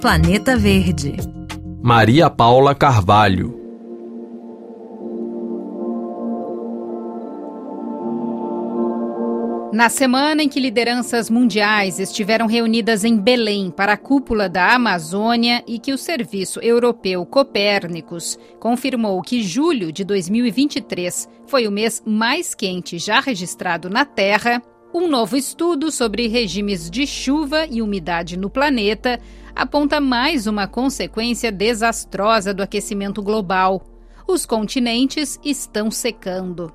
Planeta 0.00 0.56
Verde. 0.56 1.14
Maria 1.80 2.28
Paula 2.28 2.74
Carvalho. 2.74 3.60
Na 9.72 9.88
semana 9.88 10.42
em 10.42 10.48
que 10.48 10.58
lideranças 10.58 11.30
mundiais 11.30 11.98
estiveram 12.00 12.46
reunidas 12.46 13.04
em 13.04 13.16
Belém 13.16 13.70
para 13.70 13.92
a 13.92 13.96
cúpula 13.96 14.48
da 14.48 14.74
Amazônia 14.74 15.62
e 15.66 15.78
que 15.78 15.92
o 15.92 15.98
Serviço 15.98 16.58
Europeu 16.60 17.24
Copérnicos 17.24 18.38
confirmou 18.58 19.22
que 19.22 19.42
julho 19.42 19.92
de 19.92 20.04
2023 20.04 21.28
foi 21.46 21.68
o 21.68 21.72
mês 21.72 22.02
mais 22.04 22.54
quente 22.54 22.98
já 22.98 23.20
registrado 23.20 23.88
na 23.88 24.04
Terra, 24.04 24.60
um 24.92 25.08
novo 25.08 25.36
estudo 25.36 25.90
sobre 25.90 26.26
regimes 26.26 26.90
de 26.90 27.06
chuva 27.06 27.66
e 27.70 27.80
umidade 27.80 28.36
no 28.36 28.50
planeta 28.50 29.18
aponta 29.54 30.00
mais 30.00 30.46
uma 30.46 30.66
consequência 30.66 31.52
desastrosa 31.52 32.52
do 32.52 32.62
aquecimento 32.62 33.22
global. 33.22 33.82
Os 34.26 34.46
continentes 34.46 35.38
estão 35.44 35.90
secando 35.90 36.72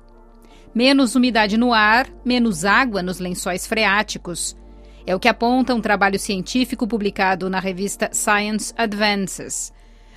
menos 0.74 1.14
umidade 1.14 1.56
no 1.56 1.72
ar, 1.72 2.08
menos 2.24 2.64
água 2.64 3.02
nos 3.02 3.18
lençóis 3.18 3.66
freáticos. 3.66 4.56
É 5.06 5.14
o 5.14 5.18
que 5.18 5.28
aponta 5.28 5.74
um 5.74 5.80
trabalho 5.80 6.18
científico 6.18 6.86
publicado 6.86 7.48
na 7.48 7.58
revista 7.58 8.10
Science 8.12 8.72
Advances. 8.76 9.72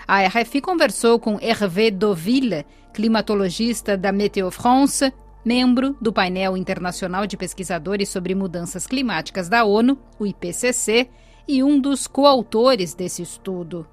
A 0.07 0.21
RFI 0.27 0.61
conversou 0.61 1.19
com 1.19 1.39
Hervé 1.41 1.89
Doville, 1.89 2.65
climatologista 2.93 3.95
da 3.95 4.11
Météo 4.11 4.51
France, 4.51 5.11
membro 5.43 5.95
do 6.01 6.11
painel 6.11 6.57
internacional 6.57 7.25
de 7.25 7.37
pesquisadores 7.37 8.09
sobre 8.09 8.35
mudanças 8.35 8.85
climáticas 8.85 9.47
da 9.47 9.63
ONU, 9.63 9.97
o 10.19 10.27
IPCC, 10.27 11.09
e 11.51 11.61
um 11.61 11.79
dos 11.79 12.07
coautores 12.07 12.93
desse 12.93 13.21
estudo. 13.21 13.85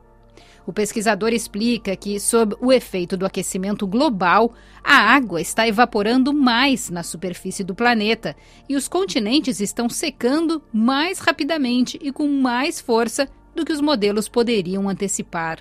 O 0.65 0.73
pesquisador 0.73 1.31
explica 1.31 1.97
que, 1.97 2.21
sob 2.21 2.55
o 2.61 2.71
efeito 2.71 3.17
do 3.17 3.25
aquecimento 3.25 3.87
global, 3.87 4.53
a 4.85 4.97
água 4.97 5.41
está 5.41 5.67
evaporando 5.67 6.33
mais 6.33 6.91
na 6.91 7.03
superfície 7.03 7.65
do 7.65 7.75
planeta 7.75 8.37
e 8.69 8.77
os 8.77 8.87
continentes 8.87 9.61
estão 9.61 9.89
secando 9.89 10.63
mais 10.73 11.19
rapidamente 11.19 11.99
e 12.03 12.13
com 12.13 12.29
mais 12.29 12.81
força 12.81 13.27
do 13.57 13.65
que 13.65 13.73
os 13.73 13.81
modelos 13.81 14.29
poderiam 14.29 14.89
antecipar. 14.89 15.59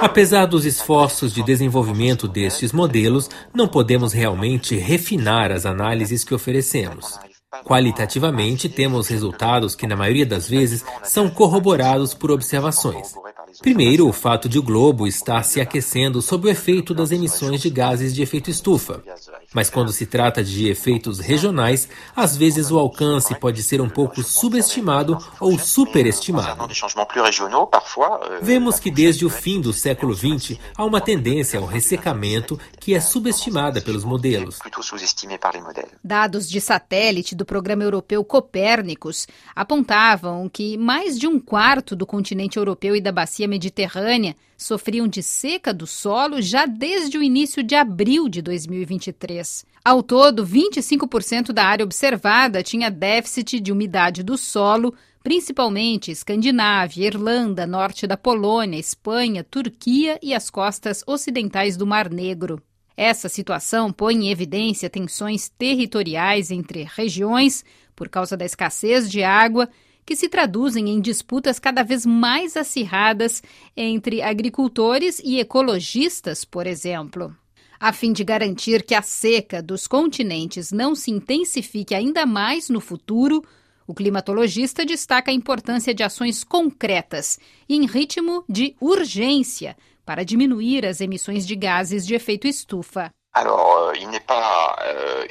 Apesar 0.00 0.46
dos 0.46 0.64
esforços 0.64 1.34
de 1.34 1.42
desenvolvimento 1.42 2.28
destes 2.28 2.70
modelos, 2.70 3.28
não 3.52 3.66
podemos 3.66 4.12
realmente 4.12 4.76
refinar 4.76 5.50
as 5.50 5.66
análises 5.66 6.22
que 6.22 6.34
oferecemos. 6.34 7.18
Qualitativamente, 7.66 8.68
temos 8.68 9.08
resultados 9.08 9.74
que, 9.74 9.88
na 9.88 9.96
maioria 9.96 10.24
das 10.24 10.48
vezes, 10.48 10.84
são 11.02 11.28
corroborados 11.28 12.14
por 12.14 12.30
observações. 12.30 13.12
Primeiro, 13.60 14.08
o 14.08 14.12
fato 14.12 14.48
de 14.48 14.56
o 14.56 14.62
globo 14.62 15.04
estar 15.04 15.42
se 15.42 15.60
aquecendo 15.60 16.22
sob 16.22 16.46
o 16.46 16.50
efeito 16.50 16.94
das 16.94 17.10
emissões 17.10 17.60
de 17.60 17.68
gases 17.68 18.14
de 18.14 18.22
efeito 18.22 18.50
estufa. 18.50 19.02
Mas 19.54 19.70
quando 19.70 19.92
se 19.92 20.06
trata 20.06 20.42
de 20.42 20.68
efeitos 20.68 21.18
regionais, 21.18 21.88
às 22.14 22.36
vezes 22.36 22.70
o 22.70 22.78
alcance 22.78 23.34
pode 23.34 23.62
ser 23.62 23.80
um 23.80 23.88
pouco 23.88 24.22
subestimado 24.22 25.18
ou 25.40 25.58
superestimado. 25.58 26.68
Vemos 28.42 28.78
que 28.78 28.90
desde 28.90 29.24
o 29.24 29.30
fim 29.30 29.60
do 29.60 29.72
século 29.72 30.14
XX 30.14 30.58
há 30.76 30.84
uma 30.84 31.00
tendência 31.00 31.58
ao 31.58 31.66
ressecamento 31.66 32.58
que 32.80 32.94
é 32.94 33.00
subestimada 33.00 33.80
pelos 33.80 34.04
modelos. 34.04 34.58
Dados 36.02 36.48
de 36.48 36.60
satélite 36.60 37.34
do 37.34 37.44
programa 37.44 37.84
europeu 37.84 38.24
Copérnicos 38.24 39.26
apontavam 39.54 40.48
que 40.48 40.76
mais 40.76 41.18
de 41.18 41.26
um 41.26 41.40
quarto 41.40 41.96
do 41.96 42.06
continente 42.06 42.56
europeu 42.56 42.94
e 42.96 43.00
da 43.00 43.12
bacia 43.12 43.48
mediterrânea 43.48 44.36
sofriam 44.56 45.06
de 45.06 45.22
seca 45.22 45.72
do 45.72 45.86
solo 45.86 46.40
já 46.40 46.66
desde 46.66 47.18
o 47.18 47.22
início 47.22 47.62
de 47.62 47.74
abril 47.74 48.28
de 48.28 48.40
2023. 48.40 49.64
Ao 49.84 50.02
todo, 50.02 50.44
25% 50.44 51.52
da 51.52 51.64
área 51.64 51.84
observada 51.84 52.62
tinha 52.62 52.90
déficit 52.90 53.60
de 53.60 53.70
umidade 53.70 54.22
do 54.22 54.36
solo, 54.38 54.94
principalmente 55.22 56.10
Escandinávia, 56.10 57.06
Irlanda, 57.06 57.66
norte 57.66 58.06
da 58.06 58.16
Polônia, 58.16 58.78
Espanha, 58.78 59.44
Turquia 59.44 60.18
e 60.22 60.34
as 60.34 60.50
costas 60.50 61.02
ocidentais 61.06 61.76
do 61.76 61.86
Mar 61.86 62.10
Negro. 62.10 62.62
Essa 62.96 63.28
situação 63.28 63.92
põe 63.92 64.14
em 64.14 64.30
evidência 64.30 64.88
tensões 64.88 65.50
territoriais 65.50 66.50
entre 66.50 66.82
regiões 66.84 67.64
por 67.94 68.08
causa 68.08 68.36
da 68.36 68.44
escassez 68.44 69.10
de 69.10 69.22
água 69.22 69.68
que 70.06 70.14
se 70.14 70.28
traduzem 70.28 70.88
em 70.88 71.00
disputas 71.00 71.58
cada 71.58 71.82
vez 71.82 72.06
mais 72.06 72.56
acirradas 72.56 73.42
entre 73.76 74.22
agricultores 74.22 75.20
e 75.24 75.40
ecologistas, 75.40 76.44
por 76.44 76.66
exemplo. 76.66 77.36
A 77.78 77.92
fim 77.92 78.12
de 78.12 78.24
garantir 78.24 78.84
que 78.84 78.94
a 78.94 79.02
seca 79.02 79.60
dos 79.60 79.86
continentes 79.86 80.70
não 80.70 80.94
se 80.94 81.10
intensifique 81.10 81.94
ainda 81.94 82.24
mais 82.24 82.70
no 82.70 82.80
futuro, 82.80 83.44
o 83.86 83.92
climatologista 83.92 84.84
destaca 84.84 85.30
a 85.30 85.34
importância 85.34 85.92
de 85.92 86.02
ações 86.02 86.42
concretas 86.42 87.38
e 87.68 87.74
em 87.74 87.84
ritmo 87.84 88.44
de 88.48 88.74
urgência 88.80 89.76
para 90.04 90.24
diminuir 90.24 90.86
as 90.86 91.00
emissões 91.00 91.44
de 91.44 91.56
gases 91.56 92.06
de 92.06 92.14
efeito 92.14 92.46
estufa. 92.46 93.10
Euh, 93.38 95.26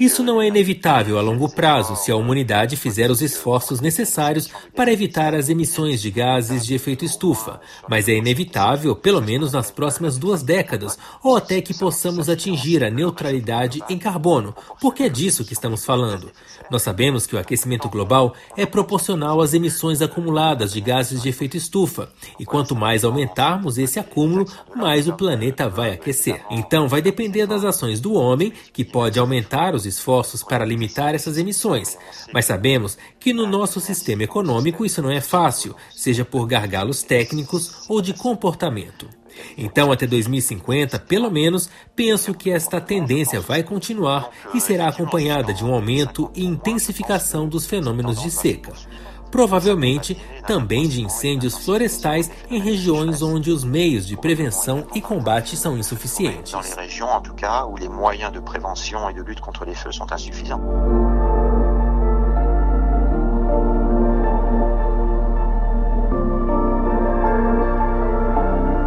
Isso 0.00 0.22
não 0.22 0.40
é 0.40 0.46
inevitável. 0.46 1.18
A 1.18 1.22
longo 1.22 1.46
prazo 1.54 1.94
se 1.94 2.10
a 2.10 2.16
humanidade 2.16 2.74
fizer 2.74 3.10
os 3.10 3.20
esforços 3.20 3.82
necessários 3.82 4.48
para 4.74 4.90
evitar 4.90 5.34
as 5.34 5.50
emissões 5.50 6.00
de 6.00 6.10
gases 6.10 6.64
de 6.64 6.74
efeito 6.74 7.04
estufa, 7.04 7.60
mas 7.86 8.08
é 8.08 8.12
inevitável 8.12 8.96
pelo 8.96 9.20
menos 9.20 9.52
nas 9.52 9.70
próximas 9.70 10.16
duas 10.16 10.42
décadas 10.42 10.98
ou 11.22 11.36
até 11.36 11.60
que 11.60 11.74
possamos 11.74 12.30
atingir 12.30 12.82
a 12.82 12.90
neutralidade 12.90 13.82
em 13.90 13.98
carbono, 13.98 14.54
porque 14.80 15.02
é 15.02 15.08
disso 15.10 15.44
que 15.44 15.52
estamos 15.52 15.84
falando. 15.84 16.32
Nós 16.70 16.80
sabemos 16.80 17.26
que 17.26 17.36
o 17.36 17.38
aquecimento 17.38 17.90
global 17.90 18.34
é 18.56 18.64
proporcional 18.64 19.42
às 19.42 19.52
emissões 19.52 20.00
acumuladas 20.00 20.72
de 20.72 20.80
gases 20.80 21.20
de 21.20 21.28
efeito 21.28 21.58
estufa, 21.58 22.10
e 22.40 22.46
quanto 22.46 22.74
mais 22.74 23.04
aumentarmos 23.04 23.76
esse 23.76 23.98
acúmulo, 23.98 24.46
mais 24.74 25.06
o 25.06 25.12
planeta 25.12 25.68
vai 25.68 25.92
aquecer 25.92 26.21
acontecer. 26.22 26.40
Então, 26.50 26.88
vai 26.88 27.02
depender 27.02 27.46
das 27.46 27.64
ações 27.64 28.00
do 28.00 28.14
homem, 28.14 28.52
que 28.72 28.84
pode 28.84 29.18
aumentar 29.18 29.74
os 29.74 29.84
esforços 29.84 30.42
para 30.42 30.64
limitar 30.64 31.14
essas 31.14 31.36
emissões. 31.36 31.98
Mas 32.32 32.44
sabemos 32.44 32.96
que 33.18 33.32
no 33.32 33.46
nosso 33.46 33.80
sistema 33.80 34.22
econômico 34.22 34.84
isso 34.84 35.02
não 35.02 35.10
é 35.10 35.20
fácil, 35.20 35.74
seja 35.90 36.24
por 36.24 36.46
gargalos 36.46 37.02
técnicos 37.02 37.88
ou 37.88 38.00
de 38.00 38.14
comportamento. 38.14 39.08
Então, 39.56 39.90
até 39.90 40.06
2050, 40.06 40.98
pelo 40.98 41.30
menos, 41.30 41.68
penso 41.96 42.34
que 42.34 42.50
esta 42.50 42.80
tendência 42.80 43.40
vai 43.40 43.62
continuar 43.62 44.30
e 44.54 44.60
será 44.60 44.88
acompanhada 44.88 45.54
de 45.54 45.64
um 45.64 45.72
aumento 45.72 46.30
e 46.34 46.44
intensificação 46.44 47.48
dos 47.48 47.66
fenômenos 47.66 48.20
de 48.20 48.30
seca 48.30 48.72
provavelmente 49.32 50.14
também 50.46 50.86
de 50.86 51.02
incêndios 51.02 51.56
florestais 51.64 52.30
em 52.50 52.60
regiões 52.60 53.22
onde 53.22 53.50
os 53.50 53.64
meios 53.64 54.06
de 54.06 54.16
prevenção 54.16 54.86
e 54.94 55.00
combate 55.00 55.56
são 55.56 55.76
insuficientes. 55.76 56.52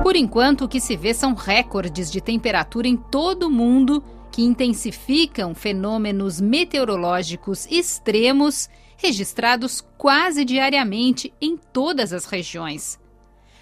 Por 0.04 0.16
enquanto, 0.16 0.66
o 0.66 0.68
que 0.68 0.80
se 0.80 0.96
vê 0.96 1.14
são 1.14 1.34
recordes 1.34 2.12
de 2.12 2.22
temperatura 2.22 2.88
em 2.88 2.96
todo 2.96 3.48
o 3.48 3.52
mundo 3.52 4.04
que 4.32 4.44
intensificam 4.44 5.56
fenômenos 5.56 6.40
meteorológicos 6.40 7.66
extremos 7.66 8.70
registrados 8.98 9.82
quase 9.98 10.46
diariamente 10.46 11.34
em 11.42 11.58
todas 11.58 12.14
as 12.14 12.26
regiões. 12.26 13.00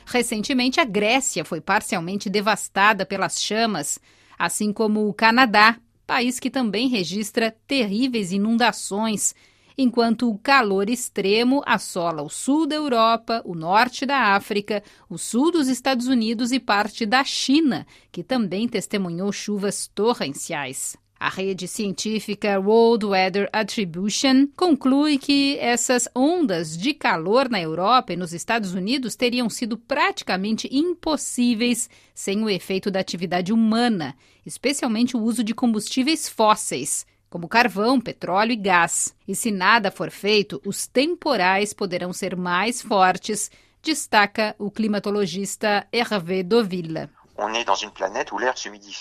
Recentemente, 0.05 0.79
a 0.79 0.85
Grécia 0.85 1.45
foi 1.45 1.61
parcialmente 1.61 2.29
devastada 2.29 3.05
pelas 3.05 3.41
chamas, 3.41 3.99
assim 4.37 4.73
como 4.73 5.07
o 5.07 5.13
Canadá, 5.13 5.77
país 6.05 6.39
que 6.39 6.49
também 6.49 6.89
registra 6.89 7.55
terríveis 7.65 8.31
inundações, 8.31 9.33
enquanto 9.77 10.29
o 10.29 10.37
calor 10.37 10.89
extremo 10.89 11.63
assola 11.65 12.21
o 12.21 12.29
sul 12.29 12.67
da 12.67 12.75
Europa, 12.75 13.41
o 13.45 13.55
norte 13.55 14.05
da 14.05 14.35
África, 14.35 14.83
o 15.09 15.17
sul 15.17 15.51
dos 15.51 15.67
Estados 15.67 16.07
Unidos 16.07 16.51
e 16.51 16.59
parte 16.59 17.05
da 17.05 17.23
China, 17.23 17.87
que 18.11 18.23
também 18.23 18.67
testemunhou 18.67 19.31
chuvas 19.31 19.87
torrenciais. 19.87 20.97
A 21.23 21.29
rede 21.29 21.69
científica 21.69 22.59
World 22.59 23.05
Weather 23.05 23.49
Attribution 23.53 24.45
conclui 24.57 25.17
que 25.17 25.57
essas 25.57 26.05
ondas 26.13 26.77
de 26.77 26.93
calor 26.93 27.47
na 27.47 27.61
Europa 27.61 28.11
e 28.11 28.17
nos 28.17 28.33
Estados 28.33 28.73
Unidos 28.73 29.15
teriam 29.15 29.49
sido 29.49 29.77
praticamente 29.77 30.67
impossíveis 30.69 31.89
sem 32.13 32.43
o 32.43 32.49
efeito 32.49 32.91
da 32.91 32.99
atividade 32.99 33.53
humana, 33.53 34.17
especialmente 34.45 35.15
o 35.15 35.21
uso 35.21 35.45
de 35.45 35.55
combustíveis 35.55 36.27
fósseis, 36.27 37.05
como 37.29 37.47
carvão, 37.47 38.01
petróleo 38.01 38.51
e 38.51 38.57
gás. 38.57 39.15
E 39.25 39.33
se 39.33 39.49
nada 39.49 39.89
for 39.89 40.11
feito, 40.11 40.61
os 40.65 40.87
temporais 40.87 41.73
poderão 41.73 42.11
ser 42.11 42.35
mais 42.35 42.81
fortes, 42.81 43.49
destaca 43.81 44.57
o 44.59 44.69
climatologista 44.69 45.87
Hervé 45.89 46.43
Dovilla. 46.43 47.09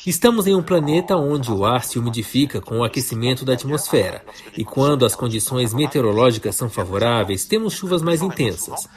Estamos 0.06 0.46
em 0.46 0.54
um 0.54 0.62
planeta 0.62 1.16
onde 1.16 1.52
o 1.52 1.64
ar 1.64 1.84
se 1.84 1.98
umidifica 1.98 2.60
com 2.60 2.78
o 2.78 2.84
aquecimento 2.84 3.44
da 3.44 3.52
atmosfera. 3.52 4.24
E 4.56 4.64
quando 4.64 5.04
as 5.04 5.14
condições 5.14 5.74
meteorológicas 5.74 6.56
são 6.56 6.70
favoráveis, 6.70 7.44
temos 7.44 7.74
chuvas 7.74 8.00
mais 8.00 8.22
intensas. 8.22 8.88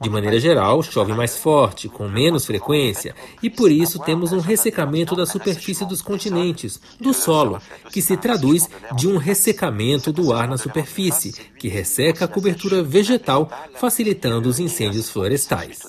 De 0.00 0.10
maneira 0.10 0.40
geral, 0.40 0.82
chove 0.82 1.12
mais 1.12 1.36
forte, 1.36 1.88
com 1.88 2.08
menos 2.08 2.44
frequência, 2.44 3.14
e 3.42 3.48
por 3.48 3.70
isso 3.70 3.98
temos 4.00 4.32
um 4.32 4.40
ressecamento 4.40 5.14
da 5.14 5.24
superfície 5.24 5.84
dos 5.84 6.02
continentes, 6.02 6.80
do 7.00 7.14
solo, 7.14 7.60
que 7.90 8.02
se 8.02 8.16
traduz 8.16 8.68
de 8.96 9.06
um 9.06 9.16
ressecamento 9.16 10.12
do 10.12 10.32
ar 10.32 10.48
na 10.48 10.58
superfície, 10.58 11.32
que 11.58 11.68
resseca 11.68 12.24
a 12.24 12.28
cobertura 12.28 12.82
vegetal, 12.82 13.48
facilitando 13.76 14.48
os 14.48 14.58
incêndios 14.58 15.08
florestais. 15.08 15.80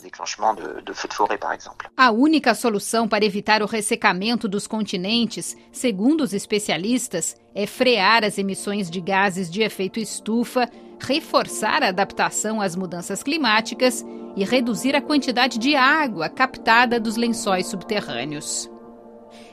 A 1.95 2.11
única 2.11 2.53
solução 2.55 3.07
para 3.07 3.25
evitar 3.25 3.61
o 3.61 3.67
ressecamento 3.67 4.47
dos 4.47 4.67
continentes, 4.67 5.55
segundo 5.71 6.21
os 6.21 6.33
especialistas, 6.33 7.35
é 7.53 7.67
frear 7.67 8.23
as 8.23 8.37
emissões 8.37 8.89
de 8.89 8.99
gases 8.99 9.49
de 9.49 9.61
efeito 9.61 9.99
estufa 9.99 10.69
reforçar 10.99 11.83
a 11.83 11.89
adaptação 11.89 12.61
às 12.61 12.75
mudanças 12.75 13.21
climáticas 13.21 14.05
e 14.35 14.43
reduzir 14.43 14.95
a 14.95 15.01
quantidade 15.01 15.57
de 15.57 15.75
água 15.75 16.29
captada 16.29 16.99
dos 16.99 17.15
lençóis 17.15 17.67
subterrâneos. 17.67 18.69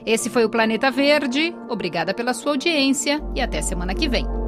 Esse 0.04 0.28
foi 0.28 0.44
o 0.44 0.50
Planeta 0.50 0.90
Verde. 0.90 1.54
Obrigada 1.68 2.12
pela 2.12 2.34
sua 2.34 2.52
audiência 2.52 3.20
e 3.34 3.40
até 3.40 3.62
semana 3.62 3.94
que 3.94 4.08
vem. 4.08 4.41